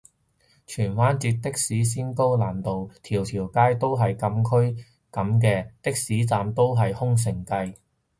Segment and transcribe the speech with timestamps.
[0.65, 5.67] 荃灣截的士先高難度，條條街都係禁區噉嘅？
[5.83, 7.75] 的士站都係空城計